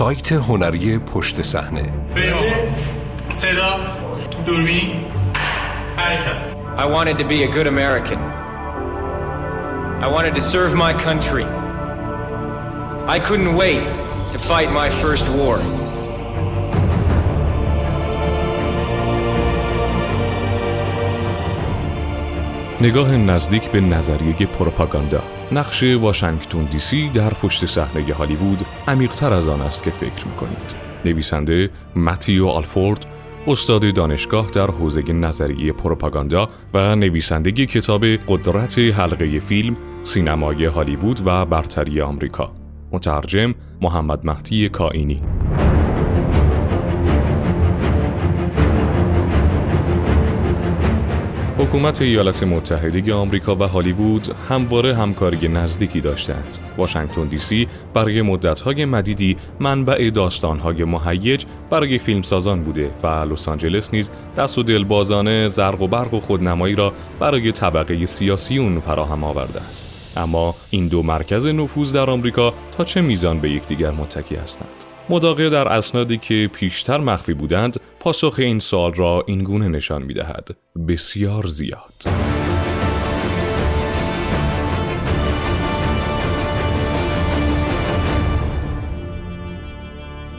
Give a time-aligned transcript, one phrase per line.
[0.00, 1.92] سایت هنری پشت صحنه
[3.36, 3.76] صدا
[4.46, 5.04] دوربین
[5.96, 6.36] حرکت
[6.78, 8.18] I wanted to be a good American.
[10.06, 11.44] I wanted to serve my country.
[13.14, 13.84] I couldn't wait
[14.32, 15.58] to fight my first war.
[22.82, 25.22] نگاه نزدیک به نظریه پروپاگاندا.
[25.52, 30.74] نقش واشنگتن دی سی در پشت صحنه هالیوود عمیقتر از آن است که فکر می‌کنید.
[31.04, 33.06] نویسنده متیو آلفورد
[33.46, 41.46] استاد دانشگاه در حوزه نظریه پروپاگاندا و نویسندگی کتاب قدرت حلقه فیلم سینمای هالیوود و
[41.46, 42.52] برتری آمریکا.
[42.92, 45.22] مترجم محمد مهدی کائینی.
[51.70, 56.58] حکومت ایالات متحده آمریکا و هالیوود همواره همکاری نزدیکی داشتند.
[56.76, 63.94] واشنگتن دی سی برای مدت‌های مدیدی منبع داستان‌های مهیج برای فیلمسازان بوده و لس آنجلس
[63.94, 69.60] نیز دست و دلبازانه زرق و برق و خودنمایی را برای طبقه سیاسیون فراهم آورده
[69.60, 70.12] است.
[70.16, 75.50] اما این دو مرکز نفوذ در آمریکا تا چه میزان به یکدیگر متکی هستند؟ مداقه
[75.50, 80.48] در اسنادی که پیشتر مخفی بودند پاسخ این سال را این گونه نشان می دهد.
[80.88, 81.92] بسیار زیاد.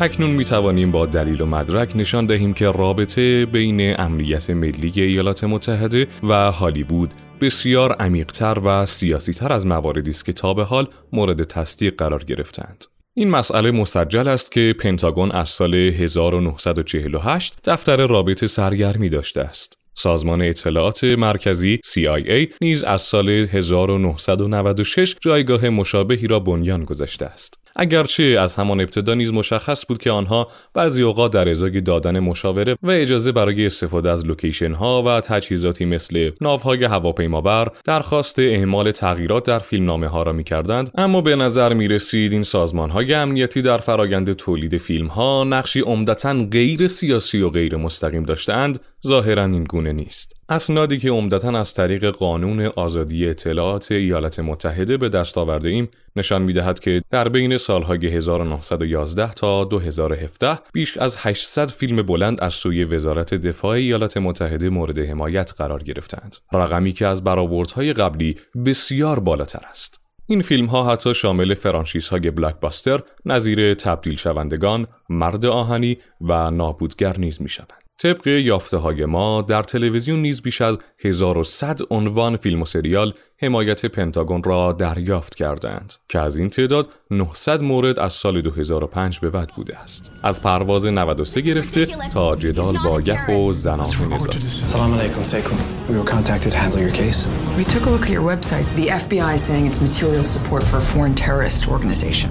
[0.00, 5.44] اکنون می توانیم با دلیل و مدرک نشان دهیم که رابطه بین امنیت ملی ایالات
[5.44, 11.42] متحده و هالیوود بسیار عمیقتر و سیاسیتر از مواردی است که تا به حال مورد
[11.44, 12.93] تصدیق قرار گرفتند.
[13.16, 19.78] این مسئله مسجل است که پنتاگون از سال 1948 دفتر رابط سرگرمی داشته است.
[19.94, 27.63] سازمان اطلاعات مرکزی CIA نیز از سال 1996 جایگاه مشابهی را بنیان گذاشته است.
[27.76, 32.76] اگرچه از همان ابتدا نیز مشخص بود که آنها بعضی اوقات در ازای دادن مشاوره
[32.82, 39.46] و اجازه برای استفاده از لوکیشن ها و تجهیزاتی مثل ناوهای هواپیمابر درخواست اعمال تغییرات
[39.46, 43.62] در فیلمنامه ها را می کردند اما به نظر می رسید این سازمان های امنیتی
[43.62, 49.64] در فرایند تولید فیلم ها نقشی عمدتا غیر سیاسی و غیر مستقیم داشتند ظاهرا این
[49.64, 55.70] گونه نیست اسنادی که عمدتا از طریق قانون آزادی اطلاعات ایالات متحده به دست آورده
[55.70, 62.02] ایم نشان می دهد که در بین سالهای 1911 تا 2017 بیش از 800 فیلم
[62.02, 66.36] بلند از سوی وزارت دفاع ایالات متحده مورد حمایت قرار گرفتند.
[66.52, 68.36] رقمی که از برآوردهای قبلی
[68.66, 70.00] بسیار بالاتر است.
[70.26, 77.18] این فیلم ها حتی شامل فرانشیس های بلاکباستر نظیر تبدیل شوندگان، مرد آهنی و نابودگر
[77.18, 77.83] نیز می شوند.
[77.98, 83.86] طبق یافته های ما در تلویزیون نیز بیش از 1100 عنوان فیلم و سریال حمایت
[83.86, 89.48] پنتاگون را دریافت کردند که از این تعداد 900 مورد از سال 2005 به بعد
[89.56, 90.10] بوده است.
[90.22, 94.28] از پرواز 93 گرفته تا جدال با یخ و زنان نظام.
[94.64, 95.56] سلام علیکم سیکم
[95.88, 97.28] We were contacted to handle your case.
[97.58, 98.66] We took a look at your website.
[98.80, 102.30] The FBI is saying it's material support for a foreign terrorist organization.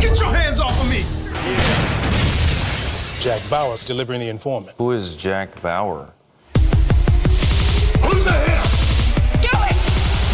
[0.00, 0.87] Get your hands off of
[3.28, 4.74] Jack Bauer's delivering the informant.
[4.78, 6.08] Who is Jack Bauer?
[6.54, 8.64] Who's the hell?
[9.42, 9.76] Do it!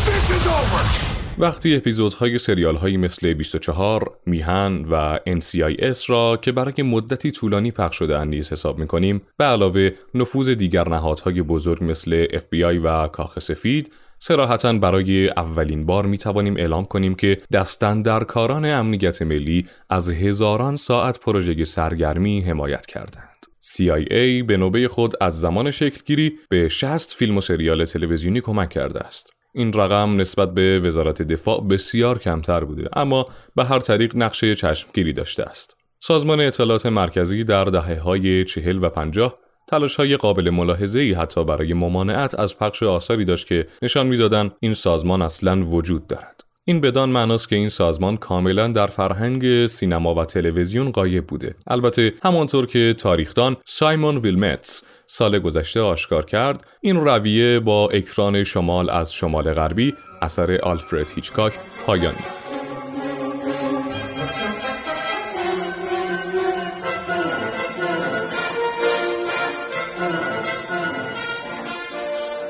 [0.06, 1.03] This is over!
[1.38, 7.96] وقتی اپیزودهای سریال هایی مثل 24 میهن و NCIS را که برای مدتی طولانی پخش
[7.96, 13.38] شده نیز حساب می کنیم به علاوه نفوذ دیگر نهادهای بزرگ مثل FBI و کاخ
[13.38, 19.64] سفید سراحتا برای اولین بار می توانیم اعلام کنیم که دستن در کاران امنیت ملی
[19.90, 23.46] از هزاران ساعت پروژه سرگرمی حمایت کردند.
[23.64, 29.00] CIA به نوبه خود از زمان شکلگیری به 60 فیلم و سریال تلویزیونی کمک کرده
[29.00, 29.44] است.
[29.54, 33.26] این رقم نسبت به وزارت دفاع بسیار کمتر بوده اما
[33.56, 35.76] به هر طریق نقشه چشمگیری داشته است.
[36.00, 39.34] سازمان اطلاعات مرکزی در دهه های چهل و پنجاه
[39.69, 44.53] تلاش های قابل ملاحظه ای حتی برای ممانعت از پخش آثاری داشت که نشان می‌دادند
[44.60, 46.44] این سازمان اصلا وجود دارد.
[46.66, 51.55] این بدان معناست که این سازمان کاملا در فرهنگ سینما و تلویزیون غایب بوده.
[51.66, 58.90] البته همانطور که تاریخدان سایمون ویلمتس سال گذشته آشکار کرد این رویه با اکران شمال
[58.90, 61.52] از شمال غربی اثر آلفرد هیچکاک
[61.87, 62.53] پایان یافت.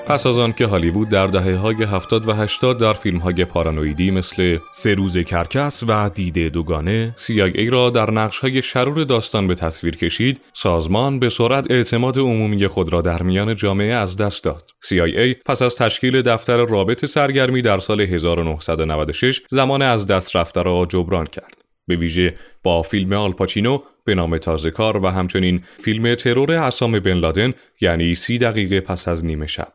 [0.06, 4.10] پس از آن که هالیوود در دهه های 70 و 80 در فیلم های پارانویدی
[4.10, 9.54] مثل سه روز کرکس و دیده دوگانه CIA را در نقش های شرور داستان به
[9.54, 14.70] تصویر کشید سازمان به سرعت اعتماد عمومی خود را در میان جامعه از دست داد
[14.84, 20.86] CIA پس از تشکیل دفتر رابط سرگرمی در سال 1996 زمان از دست رفته را
[20.88, 21.56] جبران کرد
[21.86, 27.14] به ویژه با فیلم آلپاچینو به نام تازه کار و همچنین فیلم ترور اسام بن
[27.14, 29.72] لادن یعنی سی دقیقه پس از نیمه شب.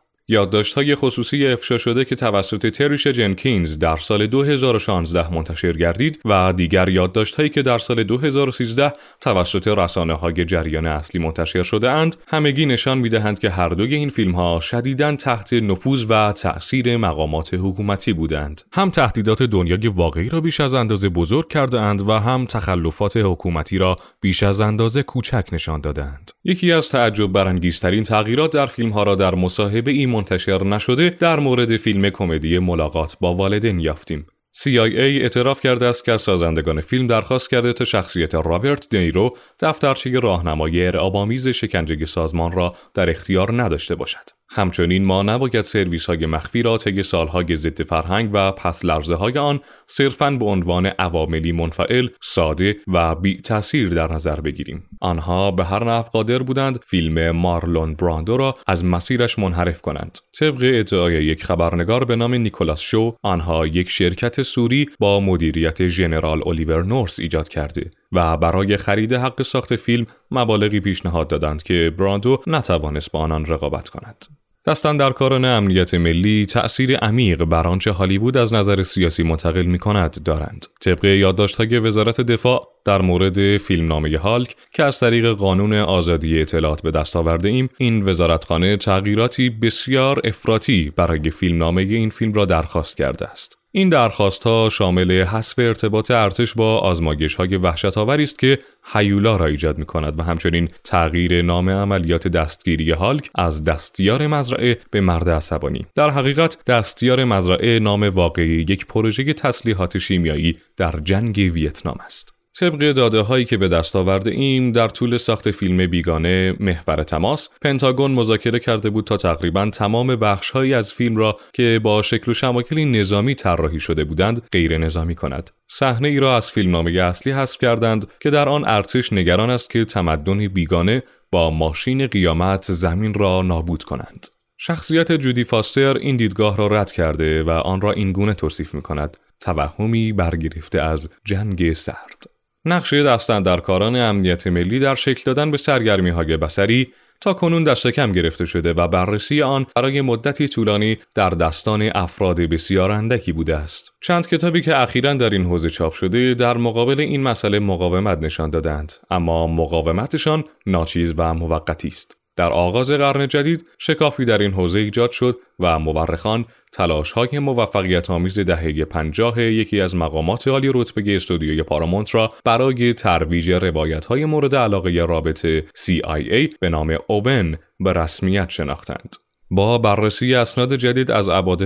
[0.76, 7.08] های خصوصی افشا شده که توسط تریش جنکینز در سال 2016 منتشر گردید و دیگر
[7.38, 12.98] هایی که در سال 2013 توسط رسانه های جریان اصلی منتشر شده اند همگی نشان
[12.98, 18.62] می‌دهند که هر دوی این فیلم ها شدیداً تحت نفوذ و تأثیر مقامات حکومتی بودند.
[18.72, 23.78] هم تهدیدات دنیای واقعی را بیش از اندازه بزرگ کرده اند و هم تخلفات حکومتی
[23.78, 29.02] را بیش از اندازه کوچک نشان دادند یکی از تعجب برانگیزترین تغییرات در فیلم ها
[29.02, 34.26] را در مصاحبه این منتشر نشده در مورد فیلم کمدی ملاقات با والدین یافتیم.
[34.56, 40.20] CIA اعتراف کرده است که از سازندگان فیلم درخواست کرده تا شخصیت رابرت دنیرو دفترچه
[40.20, 44.39] راهنمایی ارعابآمیز شکنجه سازمان را در اختیار نداشته باشد.
[44.52, 49.38] همچنین ما نباید سرویس های مخفی را طی سالهای ضد فرهنگ و پس لرزه های
[49.38, 54.82] آن صرفاً به عنوان عواملی منفعل، ساده و بی تاثیر در نظر بگیریم.
[55.00, 60.18] آنها به هر نحو قادر بودند فیلم مارلون براندو را از مسیرش منحرف کنند.
[60.38, 66.48] طبق ادعای یک خبرنگار به نام نیکولاس شو، آنها یک شرکت سوری با مدیریت ژنرال
[66.48, 72.38] الیور نورس ایجاد کرده و برای خرید حق ساخت فیلم مبالغی پیشنهاد دادند که براندو
[72.46, 74.24] نتوانست با آنان رقابت کند.
[74.66, 79.78] دستن در کاران امنیت ملی تأثیر عمیق بر آنچه هالیوود از نظر سیاسی منتقل می
[79.78, 80.66] کند دارند.
[80.80, 86.90] طبق یادداشت‌های وزارت دفاع در مورد فیلمنامه هالک که از طریق قانون آزادی اطلاعات به
[86.90, 93.26] دست آورده ایم این وزارتخانه تغییراتی بسیار افراطی برای فیلمنامه این فیلم را درخواست کرده
[93.26, 93.59] است.
[93.72, 98.58] این درخواست ها شامل حذف ارتباط ارتش با آزمایش های وحشت آوری است که
[98.92, 104.76] هیولا را ایجاد می کند و همچنین تغییر نام عملیات دستگیری هالک از دستیار مزرعه
[104.90, 105.86] به مرد عصبانی.
[105.94, 112.39] در حقیقت دستیار مزرعه نام واقعی یک پروژه تسلیحات شیمیایی در جنگ ویتنام است.
[112.58, 117.48] طبق داده هایی که به دست آورده ایم در طول ساخت فیلم بیگانه محور تماس
[117.62, 122.30] پنتاگون مذاکره کرده بود تا تقریبا تمام بخش هایی از فیلم را که با شکل
[122.30, 125.50] و شمایل نظامی طراحی شده بودند غیر نظامی کند.
[125.68, 129.84] صحنه ای را از فیلمنامه اصلی حذف کردند که در آن ارتش نگران است که
[129.84, 131.02] تمدن بیگانه
[131.32, 134.26] با ماشین قیامت زمین را نابود کنند.
[134.58, 139.16] شخصیت جودی فاستر این دیدگاه را رد کرده و آن را اینگونه توصیف می کند
[139.40, 142.39] توهمی برگرفته از جنگ سرد.
[142.64, 143.16] نقشه
[143.64, 148.44] کاران امنیت ملی در شکل دادن به سرگرمی های بسری تا کنون دست کم گرفته
[148.44, 153.92] شده و بررسی آن برای مدتی طولانی در دستان افراد بسیار اندکی بوده است.
[154.00, 158.50] چند کتابی که اخیرا در این حوزه چاپ شده در مقابل این مسئله مقاومت نشان
[158.50, 162.19] دادند اما مقاومتشان ناچیز و موقتی است.
[162.36, 168.10] در آغاز قرن جدید شکافی در این حوزه ایجاد شد و مورخان تلاش های موفقیت
[168.10, 174.24] آمیز دهه پنجاه یکی از مقامات عالی رتبه استودیوی پارامونت را برای ترویج روایت های
[174.24, 179.16] مورد علاقه رابطه CIA به نام اوون به رسمیت شناختند.
[179.52, 181.62] با بررسی اسناد جدید از ابعاد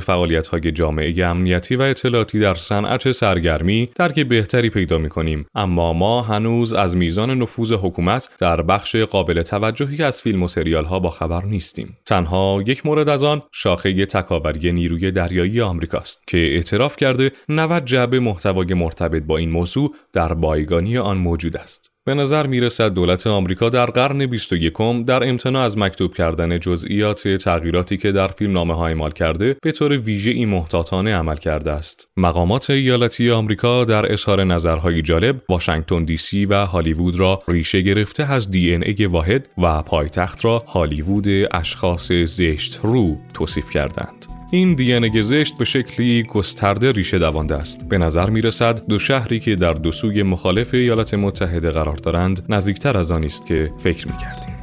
[0.49, 6.73] های جامعه امنیتی و اطلاعاتی در صنعت سرگرمی درک بهتری پیدا کنیم اما ما هنوز
[6.73, 11.97] از میزان نفوذ حکومت در بخش قابل توجهی از فیلم و سریال ها با نیستیم.
[12.07, 18.21] تنها یک مورد از آن شاخه تکاوری نیروی دریایی آمریکاست که اعتراف کرده 90 جعبه
[18.21, 21.94] محتوای مرتبط با این موضوع در بایگانی آن موجود است.
[22.06, 24.73] به نظر می رسد دولت آمریکا در قرن 21
[25.07, 29.73] در امتناع از مکتوب کردن جزئیات تغییراتی که در فیلم نامه ها اعمال کرده به
[29.73, 32.09] طور ویژه این محتاطانه عمل کرده است.
[32.17, 38.33] مقامات ایالتی آمریکا در اظهار نظرهای جالب واشنگتن دی سی و هالیوود را ریشه گرفته
[38.33, 44.34] از دی ای واحد و پایتخت را هالیوود اشخاص زشت رو توصیف کردند.
[44.51, 49.41] این دیانه زشت به شکلی گسترده ریشه دوانده است به نظر می رسد دو شهری
[49.41, 54.09] که در دو سوی مخالف ایالات متحده قرار دارند نزدیکتر از آن است که فکر
[54.09, 54.55] می کردیم.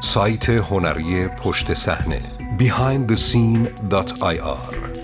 [0.00, 2.20] سایت هنری پشت صحنه
[2.58, 5.01] behindthescene.ir